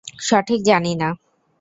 সঠিক 0.21 0.59
জানি 0.63 0.93
না। 0.95 1.09